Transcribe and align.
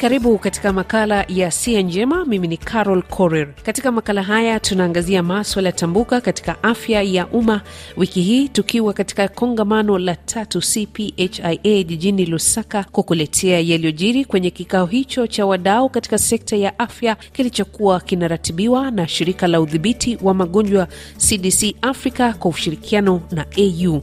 Karibu 0.00 0.38
katika 0.38 0.72
makala 0.72 1.24
ya 1.28 1.50
Sia 1.50 1.82
Njema. 1.82 2.24
Mimi 2.24 2.48
ni 2.48 2.56
Carol 2.56 3.02
Korir. 3.02 3.48
Katika 3.62 3.92
makala 3.92 4.22
haya 4.22 4.60
tunaangazia 4.60 5.22
maswala 5.22 5.68
ya 5.68 5.72
tambuka 5.72 6.20
katika 6.20 6.62
afya 6.62 7.02
ya 7.02 7.26
umma, 7.26 7.60
wiki 7.96 8.22
hii 8.22 8.48
tukiwa 8.48 8.92
katika 8.92 9.28
kongamano 9.28 9.98
la 9.98 10.16
tatu 10.16 10.60
CPHIA 10.60 11.82
jijini 11.82 12.26
Lusaka, 12.26 12.84
kukuletea 12.84 13.60
yaliyojiri 13.60 14.24
kwenye 14.24 14.50
kikao 14.50 14.86
hicho 14.86 15.26
cha 15.26 15.46
wadau 15.46 15.88
katika 15.88 16.18
sekta 16.18 16.56
ya 16.56 16.78
afya 16.78 17.14
kilichokuwa 17.32 18.00
kinaratibiwa 18.00 18.90
na 18.90 19.08
shirika 19.08 19.46
la 19.46 19.60
udhibiti 19.60 20.18
wa 20.22 20.34
magonjwa 20.34 20.88
CDC 21.28 21.74
Africa 21.82 22.32
kwa 22.38 22.50
ushirikiano 22.50 23.20
na 23.30 23.46
AU. 23.58 24.00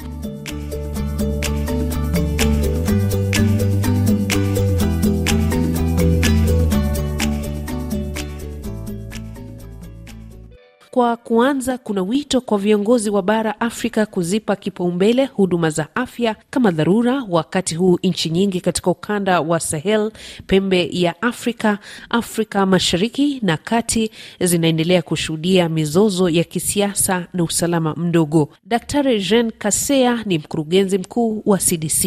Kwa 10.95 11.17
kuanza, 11.17 11.77
kuna 11.77 12.01
wito 12.01 12.41
kwa 12.41 12.57
viongozi 12.57 13.09
wa 13.09 13.21
bara 13.21 13.59
Afrika 13.59 14.05
kuzipa 14.05 14.55
kipaumbele 14.55 15.25
huduma 15.25 15.69
za 15.69 15.95
afya 15.95 16.35
kama 16.49 16.71
dharura, 16.71 17.23
wakati 17.29 17.75
huu 17.75 17.99
nchi 18.03 18.29
nyingi 18.29 18.61
katika 18.61 18.91
ukanda 18.91 19.41
wa 19.41 19.59
Sahel, 19.59 20.11
pembe 20.47 20.89
ya 20.91 21.21
Afrika, 21.21 21.77
Afrika 22.09 22.65
Mashariki 22.65 23.39
na 23.43 23.57
Kati 23.57 24.11
zinaendelea 24.39 25.01
kushuhudia 25.01 25.69
mizozo 25.69 26.29
ya 26.29 26.43
kisiasa 26.43 27.27
na 27.33 27.43
usalama 27.43 27.93
mdogo. 27.95 28.49
Daktari 28.65 29.19
Jean 29.21 29.51
Kasea 29.51 30.23
ni 30.25 30.37
mkurugenzi 30.37 30.97
mkuu 30.97 31.41
wa 31.45 31.57
CDC. 31.57 32.05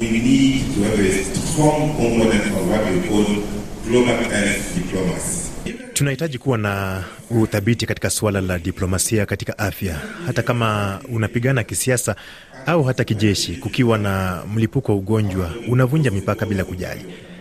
We 0.00 0.08
Tunahitaji 5.92 6.38
kuwa 6.38 6.58
na 6.58 7.04
uthabiti 7.30 7.86
katika 7.86 8.10
suala 8.10 8.40
la 8.40 8.58
diplomasia 8.58 9.26
katika 9.26 9.58
afya, 9.58 9.98
hata 10.26 10.42
kama 10.42 11.00
unapigana 11.12 11.64
kisiasa 11.64 12.16
au 12.66 12.82
hata 12.82 13.04
kijeshi. 13.04 13.52
Kukiwa 13.56 13.98
na 13.98 14.42
mlipuko 14.54 14.92
wa 14.92 14.98
ugonjwa, 14.98 15.50
unavunja 15.68 16.10
mipaka 16.10 16.46
bila 16.46 16.64
kujali. 16.64 17.00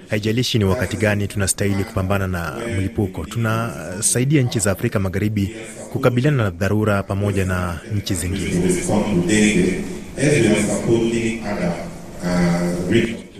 Haijalishi 0.09 0.57
ni 0.59 0.65
wakati 0.65 0.97
gani 0.97 1.27
tunastahili 1.27 1.83
kupambana 1.83 2.27
na 2.27 2.55
mlipuko. 2.77 3.25
Tunasaidia 3.25 4.41
nchi 4.41 4.59
za 4.59 4.71
Afrika 4.71 4.99
Magharibi 4.99 5.55
kukabiliana 5.93 6.43
na 6.43 6.49
dharura 6.49 7.03
pamoja 7.03 7.45
na 7.45 7.79
nchi 7.95 8.13
zingine. 8.13 8.83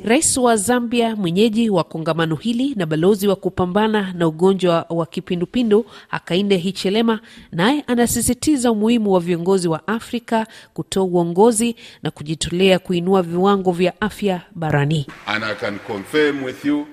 Rais 0.06 0.38
wa 0.38 0.56
Zambia, 0.58 1.16
mwenyeji 1.16 1.70
wa 1.70 1.84
kongamano 1.84 2.36
hili 2.36 2.76
na 2.76 2.86
balozi 2.86 3.28
wa 3.28 3.36
kupambana 3.36 4.14
na 4.14 4.28
ugonjwa 4.28 4.86
wa 4.90 5.06
kipindupindu 5.06 5.86
Hakainde 6.08 6.58
Hichilema, 6.58 7.20
naye 7.52 7.84
anasisitiza 7.88 8.72
umuhimu 8.72 9.12
wa 9.12 9.20
viongozi 9.20 9.68
wa 9.68 9.88
Afrika 9.88 10.48
kutoa 10.74 11.04
uongozi 11.04 11.76
na 12.04 12.12
kujitolea 12.12 12.80
kuinua 12.80 13.22
viwango 13.22 13.72
vya 13.72 14.02
afya 14.02 14.42
barani. 14.56 15.08
And 15.26 15.44
I 15.44 15.56
can 15.56 15.80
confirm 15.80 16.44
with 16.44 16.66
you 16.66 16.86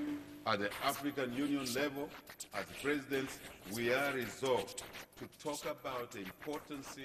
at 0.46 0.60
the 0.60 0.70
African 0.88 1.30
Union 1.42 1.64
level, 1.74 2.08
as 2.54 2.64
presidents, 2.82 3.38
we 3.76 3.94
are 3.94 4.12
resolved 4.16 4.82
to 5.18 5.24
talk 5.44 5.60
about 5.66 6.10
the 6.12 6.18
importance 6.20 7.00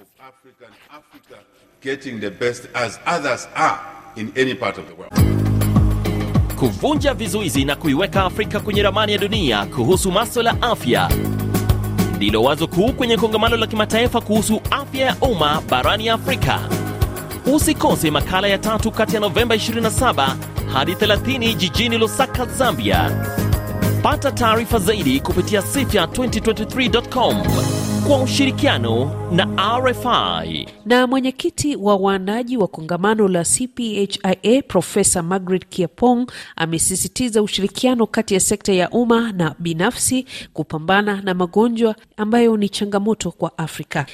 of 0.00 0.06
African 0.20 0.72
Africa 0.90 1.44
getting 1.82 2.20
the 2.20 2.30
best 2.30 2.66
as 2.74 2.98
others 3.06 3.46
are 3.54 3.78
in 4.16 4.32
any 4.36 4.54
part 4.54 4.78
of 4.78 4.88
the 4.88 4.94
world. 4.94 5.49
Kuvunja 6.60 7.14
vizuizi 7.14 7.64
na 7.64 7.76
kuiweka 7.76 8.24
Afrika 8.24 8.60
kwenye 8.60 8.82
ramani 8.82 9.12
ya 9.12 9.18
dunia 9.18 9.66
kuhusu 9.66 10.12
maswala 10.12 10.50
ya 10.50 10.62
afya 10.62 11.10
ndilo 12.16 12.42
wazo 12.42 12.66
kuu 12.66 12.92
kwenye 12.92 13.16
kongamano 13.16 13.56
la 13.56 13.66
kimataifa 13.66 14.20
kuhusu 14.20 14.60
afya 14.70 15.06
ya 15.06 15.16
umma 15.20 15.62
barani 15.70 16.08
Afrika. 16.08 16.60
Usikose 17.54 18.10
makala 18.10 18.48
ya 18.48 18.58
tatu 18.58 18.90
kati 18.90 19.14
ya 19.14 19.20
Novemba 19.20 19.54
27 19.56 20.34
hadi 20.72 20.92
30 20.92 21.54
jijini 21.56 21.98
Lusaka, 21.98 22.46
Zambia. 22.46 23.10
Pata 24.02 24.32
taarifa 24.32 24.78
zaidi 24.78 25.20
kupitia 25.20 25.60
sifya2023.com 25.60 27.36
kwa 28.10 28.22
ushirikiano 28.22 29.10
na 29.32 29.46
RFI. 29.78 30.68
Na 30.86 31.06
mwenyekiti 31.06 31.76
wa 31.76 31.96
waandaji 31.96 32.56
wa 32.56 32.68
kongamano 32.68 33.28
la 33.28 33.44
CPHIA 33.44 34.62
Profesa 34.68 35.22
Margaret 35.22 35.66
Kiapong 35.68 36.26
amesisitiza 36.56 37.42
ushirikiano 37.42 38.06
kati 38.06 38.34
ya 38.34 38.40
sekta 38.40 38.72
ya 38.72 38.90
umma 38.90 39.32
na 39.32 39.54
binafsi 39.58 40.26
kupambana 40.52 41.20
na 41.22 41.34
magonjwa 41.34 41.94
ambayo 42.16 42.56
ni 42.56 42.68
changamoto 42.68 43.30
kwa 43.30 43.58
Afrika. 43.58 44.06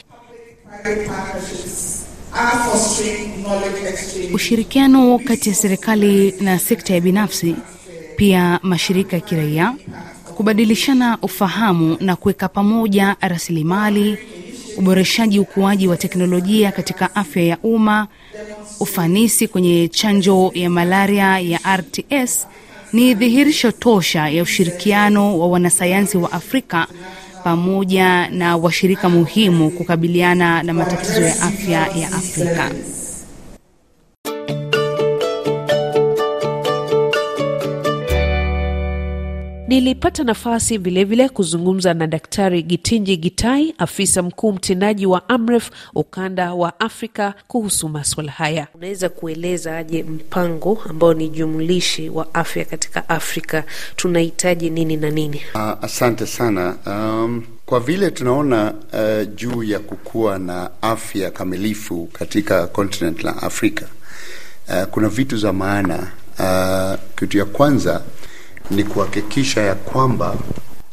Ushirikiano 4.35 5.19
kati 5.19 5.49
ya 5.49 5.55
serikali 5.55 6.35
na 6.41 6.59
sekta 6.59 6.95
ya 6.95 7.01
binafsi, 7.01 7.57
pia 8.17 8.61
mashirika 8.63 9.17
ya 9.17 9.23
kiraia, 9.23 9.75
kubadilishana 10.37 11.19
ufahamu 11.23 11.97
na 12.01 12.17
kuweka 12.17 12.49
pamoja 12.49 13.17
rasilimali, 13.21 14.19
uboreshaji 14.79 15.39
ukuaji 15.39 15.89
wa 15.89 15.97
teknolojia 15.97 16.73
katika 16.73 17.15
afya 17.15 17.43
ya 17.43 17.59
umma, 17.63 18.07
ufanisi 18.81 19.49
kwenye 19.49 19.89
chanjo 19.89 20.51
ya 20.55 20.71
malaria 20.71 21.39
ya 21.39 21.61
RTS 21.77 22.47
ni 22.93 23.15
dhihirisho 23.15 23.73
tosha 23.73 24.29
ya 24.29 24.43
ushirikiano 24.43 25.39
wa 25.39 25.49
wanasayansi 25.49 26.17
wa 26.19 26.33
Afrika 26.33 26.87
pamoja 27.45 28.29
na 28.31 28.57
washirika 28.57 29.09
muhimu 29.09 29.71
kukabiliana 29.71 30.63
na 30.63 30.75
matatizo 30.75 31.21
ya 31.23 31.41
afya 31.43 31.81
ya 31.87 32.09
Afrika. 32.13 32.71
Nilipata 39.77 40.25
nafasi 40.25 40.79
vilevile 40.79 41.29
kuzungumza 41.29 41.95
na 41.95 42.07
Daktari 42.07 42.63
Gitinji 42.63 43.17
Gitai, 43.17 43.75
afisa 43.79 44.23
mkuu 44.23 44.53
mtendaji 44.53 45.07
wa 45.07 45.29
AMREF 45.29 45.71
ukanda 45.95 46.55
wa 46.55 46.81
Afrika 46.81 47.35
kuhusu 47.49 47.89
maswala 47.89 48.33
haya. 48.33 48.67
Unaweza 48.75 49.09
kueleza 49.09 49.77
aje 49.77 50.03
mpango 50.03 50.83
ambao 50.91 51.15
ni 51.15 51.29
jumlishi 51.29 52.09
wa 52.09 52.35
afya 52.35 52.65
katika 52.65 53.09
Afrika, 53.09 53.65
tunahitaji 53.97 54.71
nini 54.71 54.97
na 54.97 55.11
nini? 55.11 55.43
Uh, 55.55 55.61
asante 55.85 56.27
sana. 56.27 56.77
Um, 56.87 57.43
kwa 57.67 57.81
vile 57.81 58.11
tunaona 58.11 58.73
uh, 58.93 59.35
juu 59.35 59.63
ya 59.63 59.79
kukuwa 59.79 60.39
na 60.39 60.71
afya 60.83 61.31
kamilifu 61.31 62.09
katika 62.13 62.67
continent 62.67 63.25
la 63.25 63.43
Afrika 63.43 63.87
uh, 64.69 64.83
kuna 64.85 65.09
vitu 65.09 65.37
za 65.37 65.53
maana. 65.53 66.11
Uh, 66.39 66.99
kitu 67.19 67.39
ya 67.39 67.45
kwanza 67.45 68.03
ni 68.71 68.85
kuhakikisha 68.85 69.61
ya 69.61 69.75
kwamba 69.75 70.35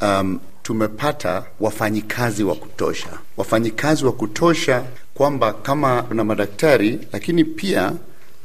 um, 0.02 0.40
tumepata 0.64 1.44
wafanyikazi 1.60 2.44
wa 2.44 2.56
kutosha, 2.56 3.08
wafanyikazi 3.38 4.06
wa 4.06 4.12
kutosha, 4.12 4.84
kwamba 5.14 5.54
kama 5.54 6.02
kuna 6.04 6.24
madaktari, 6.24 7.00
lakini 7.14 7.44
pia 7.44 7.92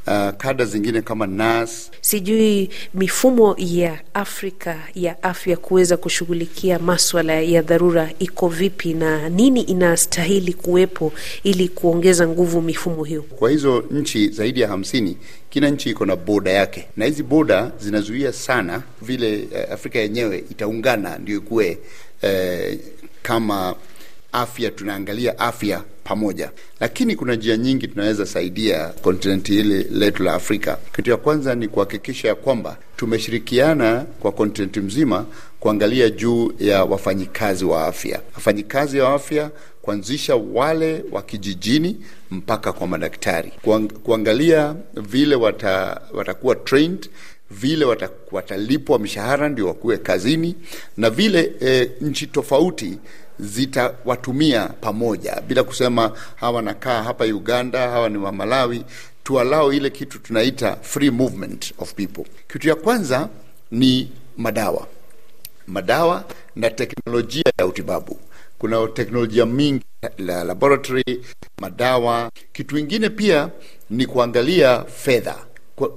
uh, 0.08 0.30
kada 0.36 0.64
zingine 0.64 1.02
kama 1.02 1.26
nurse 1.26 1.90
Sijui 2.00 2.70
mifumo 2.94 3.54
ya 3.58 3.98
Afrika 4.14 4.76
ya 4.94 5.22
afya 5.22 5.56
kuweza 5.56 5.96
kushughulikia 5.96 6.78
maswala 6.78 7.40
ya 7.40 7.62
dharura 7.62 8.10
iko 8.18 8.48
vipi 8.48 8.94
na 8.94 9.28
nini 9.28 9.60
inastahili 9.60 10.52
kuwepo 10.52 11.12
ili 11.42 11.68
kuongeza 11.68 12.28
nguvu 12.28 12.62
mifumo 12.62 13.04
hiyo? 13.04 13.22
kwa 13.22 13.50
hizo 13.50 13.84
nchi 13.90 14.28
zaidi 14.28 14.60
ya 14.60 14.68
hamsini 14.68 15.16
kila 15.50 15.70
nchi 15.70 15.90
iko 15.90 16.06
na 16.06 16.16
boda 16.16 16.50
yake 16.50 16.88
na 16.96 17.04
hizi 17.04 17.22
boda 17.22 17.72
zinazuia 17.80 18.32
sana 18.32 18.82
vile 19.02 19.32
eh, 19.34 19.72
afrika 19.72 19.98
yenyewe 19.98 20.44
itaungana 20.50 21.18
ndio 21.18 21.36
ikuwe 21.36 21.78
eh, 22.22 22.78
kama 23.22 23.74
afya 24.32 24.70
tunaangalia 24.70 25.38
afya 25.38 25.82
pamoja. 26.04 26.50
Lakini 26.80 27.16
kuna 27.16 27.34
njia 27.34 27.56
nyingi 27.56 27.88
tunaweza 27.88 28.26
saidia 28.26 28.86
kontinenti 28.88 29.52
hili 29.52 29.84
letu 29.84 30.22
la 30.22 30.34
afrika. 30.34 30.78
Kitu 30.96 31.10
ya 31.10 31.16
kwanza 31.16 31.54
ni 31.54 31.68
kuhakikisha 31.68 32.28
ya 32.28 32.34
kwamba 32.34 32.76
tumeshirikiana 32.96 34.06
kwa 34.20 34.32
kontinenti 34.32 34.80
mzima 34.80 35.26
kuangalia 35.60 36.10
juu 36.10 36.52
ya 36.58 36.84
wafanyikazi 36.84 37.64
wa 37.64 37.86
afya. 37.86 38.20
Wafanyikazi 38.34 39.00
wa 39.00 39.14
afya 39.14 39.50
kuanzisha 39.82 40.36
wale 40.36 41.04
wa 41.12 41.22
kijijini 41.22 41.96
mpaka 42.30 42.72
kwa 42.72 42.86
madaktari. 42.86 43.52
Kuangalia 44.04 44.74
vile 44.94 45.34
wata, 45.34 46.00
watakuwa 46.14 46.54
trained 46.54 47.08
vile 47.50 47.84
watalipwa 48.32 48.98
mishahara 48.98 49.48
ndio 49.48 49.66
wakuwe 49.66 49.96
kazini 49.98 50.54
na 50.96 51.10
vile 51.10 51.52
e, 51.62 51.90
nchi 52.00 52.26
tofauti 52.26 52.98
zitawatumia 53.38 54.66
pamoja. 54.68 55.40
Bila 55.48 55.64
kusema 55.64 56.12
hawa 56.36 56.62
nakaa 56.62 57.02
hapa 57.02 57.24
uganda 57.24 57.90
hawa 57.90 58.08
ni 58.08 58.18
wa 58.18 58.32
malawi 58.32 58.84
tualao 59.24 59.72
ile 59.72 59.90
kitu 59.90 60.18
tunaita 60.18 60.76
free 60.82 61.10
movement 61.10 61.72
of 61.78 61.94
people. 61.94 62.24
Kitu 62.52 62.68
ya 62.68 62.74
kwanza 62.74 63.28
ni 63.70 64.12
madawa. 64.36 64.86
Madawa 65.66 66.24
na 66.56 66.70
teknolojia 66.70 67.44
ya 67.58 67.66
utibabu. 67.66 68.18
Kuna 68.58 68.86
teknolojia 68.86 69.46
mingi 69.46 69.84
la 70.18 70.44
laboratory 70.44 71.04
madawa. 71.60 72.30
Kitu 72.52 72.78
ingine 72.78 73.10
pia 73.10 73.50
ni 73.90 74.06
kuangalia 74.06 74.84
fedha. 74.84 75.36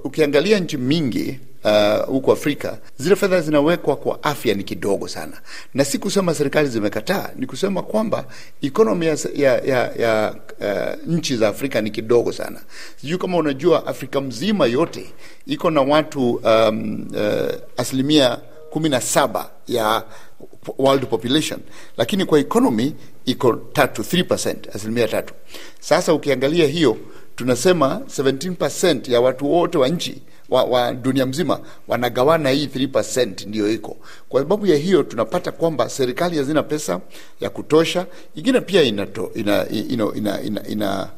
Ukiangalia 0.04 0.58
nchi 0.58 0.76
mingi 0.76 1.40
uh, 1.64 2.32
Afrika 2.32 2.78
zile 2.96 3.16
fedha 3.16 3.40
zinawekwa 3.40 3.96
kwa 3.96 4.22
afya 4.22 4.54
ni 4.54 4.64
kidogo 4.64 5.08
sana, 5.08 5.40
na 5.74 5.84
si 5.84 5.98
kusema 5.98 6.34
serikali 6.34 6.68
zimekataa, 6.68 7.30
ni 7.36 7.46
kusema 7.46 7.82
kwamba 7.82 8.24
ikonomi 8.60 9.06
ya, 9.06 9.16
ya, 9.34 9.58
ya, 9.60 9.92
ya 9.98 10.34
uh, 10.60 11.06
nchi 11.12 11.36
za 11.36 11.48
Afrika 11.48 11.80
ni 11.80 11.90
kidogo 11.90 12.32
sana. 12.32 12.60
Sijui 13.00 13.18
kama 13.18 13.36
unajua 13.36 13.86
Afrika 13.86 14.20
mzima 14.20 14.66
yote 14.66 15.12
iko 15.46 15.70
na 15.70 15.80
watu 15.80 16.30
um, 16.34 17.06
uh, 17.14 17.54
asilimia 17.76 18.38
kumi 18.70 18.88
na 18.88 19.00
saba 19.00 19.50
ya 19.68 20.02
world 20.78 21.06
population, 21.06 21.60
lakini 21.96 22.24
kwa 22.24 22.38
economy 22.38 22.94
iko 23.24 23.52
tatu 23.72 24.02
3%, 24.02 24.54
asilimia 24.74 25.08
tatu. 25.08 25.34
Sasa 25.80 26.14
ukiangalia 26.14 26.66
hiyo 26.66 26.96
tunasema 27.36 28.00
17% 28.18 29.12
ya 29.12 29.20
watu 29.20 29.52
wote 29.52 29.78
wa 29.78 29.88
nchi 29.88 30.22
wa, 30.48 30.64
wa 30.64 30.94
dunia 30.94 31.26
mzima 31.26 31.60
wanagawana 31.88 32.50
hii 32.50 32.66
3% 32.66 33.48
ndiyo 33.48 33.72
iko. 33.72 33.96
Kwa 34.28 34.40
sababu 34.42 34.66
ya 34.66 34.76
hiyo 34.76 35.02
tunapata 35.02 35.52
kwamba 35.52 35.88
serikali 35.88 36.36
hazina 36.36 36.62
pesa 36.62 37.00
ya 37.40 37.50
kutosha, 37.50 38.06
ingine 38.34 38.60
pia 38.60 38.82
inato, 38.82 39.30
ina, 39.34 39.68
ina, 39.68 40.06
ina, 40.14 40.42
ina, 40.42 40.66
ina 40.68 41.08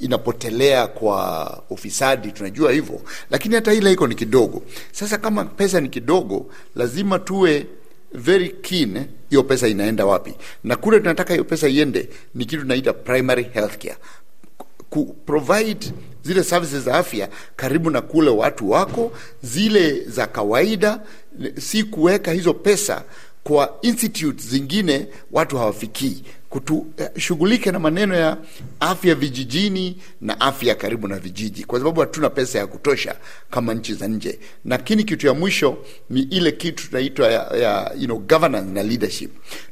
inapotelea 0.00 0.86
kwa 0.86 1.62
ufisadi, 1.70 2.32
tunajua 2.32 2.72
hivyo, 2.72 3.00
lakini 3.30 3.54
hata 3.54 3.72
ile 3.74 3.92
iko 3.92 4.06
ni 4.06 4.14
kidogo. 4.14 4.62
Sasa 4.92 5.18
kama 5.18 5.44
pesa 5.44 5.80
ni 5.80 5.88
kidogo, 5.88 6.46
lazima 6.76 7.18
tuwe 7.18 7.66
very 8.14 8.48
keen 8.48 9.04
hiyo 9.30 9.42
pesa 9.42 9.68
inaenda 9.68 10.06
wapi, 10.06 10.34
na 10.64 10.76
kule 10.76 10.98
tunataka 10.98 11.32
hiyo 11.34 11.44
pesa 11.44 11.68
iende 11.68 12.08
ni 12.34 12.44
kitu 12.44 12.62
tunaita 12.62 12.92
primary 12.92 13.42
healthcare 13.54 13.96
ku 14.92 15.16
provide 15.26 15.92
zile 16.22 16.44
services 16.44 16.84
za 16.84 16.94
afya 16.94 17.28
karibu 17.56 17.90
na 17.90 18.00
kule 18.00 18.30
watu 18.30 18.70
wako, 18.70 19.12
zile 19.42 20.04
za 20.04 20.26
kawaida, 20.26 21.00
si 21.58 21.84
kuweka 21.84 22.32
hizo 22.32 22.54
pesa 22.54 23.02
kwa 23.44 23.78
institute 23.82 24.42
zingine 24.42 25.06
watu 25.32 25.56
hawafikii. 25.58 26.22
Kutu, 26.48 26.86
eh, 26.96 27.66
na 27.72 27.78
maneno 27.78 28.14
ya 28.14 28.36
afya 28.80 29.14
vijijini 29.14 29.96
na 30.20 30.40
afya 30.40 30.74
karibu 30.74 31.08
na 31.08 31.18
vijiji, 31.18 31.64
kwa 31.64 31.78
sababu 31.78 32.00
hatuna 32.00 32.30
pesa 32.30 32.58
ya 32.58 32.66
kutosha 32.66 33.16
kama 33.50 33.74
nchi 33.74 33.94
za 33.94 34.08
nje. 34.08 34.38
Lakini 34.64 35.04
kitu 35.04 35.26
ya 35.26 35.34
mwisho 35.34 35.78
ni 36.10 36.20
ile 36.20 36.52
kitu 36.52 36.88
tunaitwa 36.88 37.30
ya, 37.30 37.56
ya 37.56 37.92
you 37.98 38.04
know, 38.06 38.18
governance 38.18 38.70
na 38.72 38.82
leadership. 38.82 39.30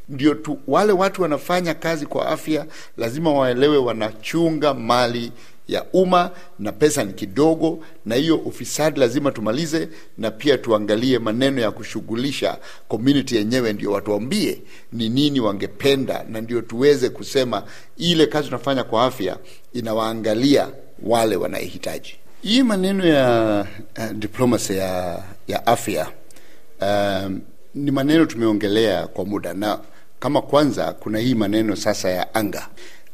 Ndio 0.09 0.35
tu, 0.35 0.59
wale 0.67 0.93
watu 0.93 1.23
wanafanya 1.23 1.75
kazi 1.75 2.07
kwa 2.07 2.29
afya 2.29 2.67
lazima 2.97 3.33
waelewe 3.33 3.77
wanachunga 3.77 4.75
mali 4.75 5.33
ya 5.71 5.85
umma 5.93 6.31
na 6.59 6.73
pesa 6.73 7.05
ni 7.05 7.13
kidogo, 7.13 7.79
na 8.07 8.15
hiyo 8.15 8.37
ufisadi 8.37 9.01
lazima 9.01 9.31
tumalize, 9.31 9.89
na 10.19 10.31
pia 10.31 10.59
tuangalie 10.59 11.19
maneno 11.19 11.61
ya 11.61 11.71
kushughulisha 11.71 12.59
community 12.89 13.37
yenyewe, 13.37 13.73
ndio 13.73 13.93
watuambie 13.93 14.63
ni 14.93 15.09
nini 15.09 15.41
wangependa, 15.41 16.25
na 16.29 16.41
ndio 16.41 16.61
tuweze 16.63 17.09
kusema 17.09 17.63
ile 17.97 18.27
kazi 18.27 18.47
tunafanya 18.47 18.85
kwa 18.85 19.05
afya 19.05 19.37
inawaangalia 19.73 20.69
wale 21.03 21.37
wanayehitaji. 21.37 22.17
Hii 22.43 22.63
maneno 22.63 23.07
ya 23.07 23.67
uh, 23.99 24.11
diplomasi 24.13 24.77
ya, 24.77 25.23
ya 25.49 25.67
afya 25.67 26.07
um, 26.81 27.41
ni 27.75 27.91
maneno 27.91 28.27
tumeongelea 28.27 29.07
kwa 29.07 29.25
muda, 29.25 29.55
na 29.55 29.79
kama 30.21 30.43
kwanza 30.43 30.93
kuna 30.93 31.19
hii 31.19 31.35
maneno 31.35 31.77
sasa 31.77 32.11
ya 32.11 32.35
anga. 32.35 32.69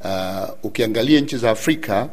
Uh, 0.04 0.48
ukiangalia 0.62 1.20
nchi 1.20 1.36
za 1.36 1.50
Afrika 1.50 2.08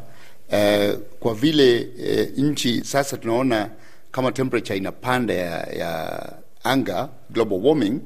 uh, 0.52 0.98
kwa 1.20 1.34
vile 1.34 1.88
eh, 2.04 2.28
nchi 2.36 2.84
sasa 2.84 3.16
tunaona 3.16 3.70
kama 4.12 4.32
temperature 4.32 4.76
inapanda 4.78 5.34
ya, 5.34 5.58
ya 5.78 6.32
anga 6.64 7.08
global 7.30 7.60
warming, 7.62 8.00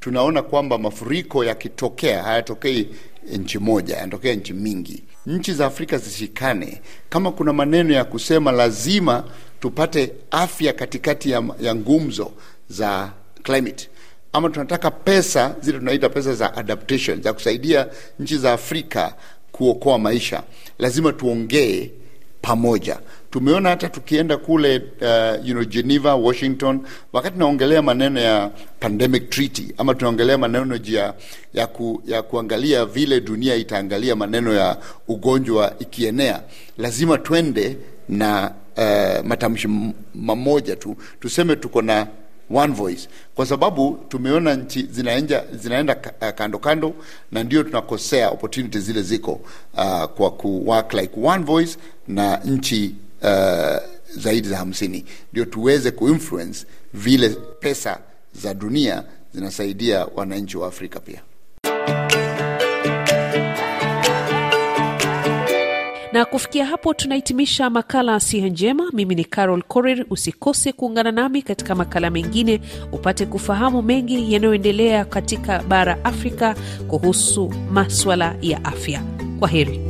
tunaona 0.00 0.42
kwamba 0.42 0.78
mafuriko 0.78 1.44
yakitokea 1.44 2.22
hayatokei 2.22 2.88
nchi 3.32 3.58
moja, 3.58 3.96
yanatokea 3.96 4.34
nchi 4.34 4.52
mingi. 4.52 5.02
Nchi 5.26 5.52
za 5.52 5.66
Afrika 5.66 5.98
zishikane, 5.98 6.82
kama 7.08 7.32
kuna 7.32 7.52
maneno 7.52 7.94
ya 7.94 8.04
kusema 8.04 8.52
lazima 8.52 9.24
tupate 9.60 10.12
afya 10.30 10.72
katikati 10.72 11.30
ya, 11.30 11.42
ya 11.60 11.74
ngumzo 11.74 12.32
za 12.68 13.12
climate 13.42 13.88
ama 14.32 14.50
tunataka 14.50 14.90
pesa 14.90 15.54
zile 15.60 15.78
tunaita 15.78 16.08
pesa 16.08 16.34
za 16.34 16.54
adaptation 16.56 17.22
za 17.22 17.32
kusaidia 17.32 17.86
nchi 18.18 18.38
za 18.38 18.52
Afrika 18.52 19.14
kuokoa 19.52 19.98
maisha, 19.98 20.42
lazima 20.78 21.12
tuongee 21.12 21.90
pamoja. 22.42 22.98
Tumeona 23.30 23.68
hata 23.68 23.88
tukienda 23.88 24.36
kule 24.36 24.76
uh, 24.76 25.46
you 25.48 25.52
know, 25.54 25.64
Geneva, 25.64 26.14
Washington, 26.14 26.80
wakati 27.12 27.32
tunaongelea 27.32 27.82
maneno 27.82 28.20
ya 28.20 28.50
pandemic 28.80 29.30
treaty 29.30 29.74
ama 29.78 29.94
tunaongelea 29.94 30.38
maneno 30.38 30.78
ya, 30.84 31.14
ya, 31.54 31.66
ku, 31.66 32.02
ya 32.06 32.22
kuangalia 32.22 32.84
vile 32.86 33.20
dunia 33.20 33.54
itaangalia 33.54 34.16
maneno 34.16 34.54
ya 34.54 34.76
ugonjwa 35.08 35.74
ikienea, 35.78 36.42
lazima 36.78 37.18
twende 37.18 37.76
na 38.08 38.52
uh, 38.76 39.26
matamshi 39.26 39.68
mamoja 40.14 40.76
tu, 40.76 40.96
tuseme 41.20 41.56
tuko 41.56 41.82
na 41.82 42.06
one 42.50 42.74
voice, 42.74 43.08
kwa 43.34 43.46
sababu 43.46 44.04
tumeona 44.08 44.54
nchi 44.54 44.82
zinaenda, 44.82 45.44
zinaenda 45.52 45.96
uh, 46.22 46.28
kando 46.28 46.58
kando, 46.58 46.94
na 47.32 47.42
ndio 47.44 47.62
tunakosea 47.62 48.30
opportunities 48.30 48.82
zile 48.84 49.02
ziko 49.02 49.32
uh, 49.32 50.04
kwa 50.04 50.30
ku 50.30 50.68
work 50.68 50.92
like 50.92 51.12
one 51.22 51.44
voice 51.44 51.76
na 52.08 52.36
nchi 52.36 52.94
uh, 53.22 53.76
zaidi 54.16 54.48
za 54.48 54.56
hamsini, 54.56 55.04
ndio 55.32 55.44
tuweze 55.44 55.90
kuinfluence 55.90 56.66
vile 56.94 57.28
pesa 57.60 57.98
za 58.42 58.54
dunia 58.54 59.04
zinasaidia 59.34 60.06
wananchi 60.14 60.56
wa 60.58 60.68
Afrika 60.68 61.00
pia. 61.00 61.20
Na 66.20 66.24
kufikia 66.26 66.66
hapo 66.66 66.94
tunahitimisha 66.94 67.70
makala 67.70 68.20
siha 68.20 68.48
njema. 68.48 68.90
Mimi 68.92 69.14
ni 69.14 69.24
carol 69.24 69.62
corer 69.62 70.04
usikose 70.10 70.72
kuungana 70.72 71.12
nami 71.12 71.42
katika 71.42 71.74
makala 71.74 72.10
mengine 72.10 72.60
upate 72.92 73.26
kufahamu 73.26 73.82
mengi 73.82 74.32
yanayoendelea 74.32 75.04
katika 75.04 75.62
bara 75.62 76.04
afrika 76.04 76.54
kuhusu 76.88 77.48
maswala 77.72 78.34
ya 78.40 78.64
afya. 78.64 79.02
Kwa 79.38 79.48
heri 79.48 79.80